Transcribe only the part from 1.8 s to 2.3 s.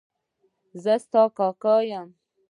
یم.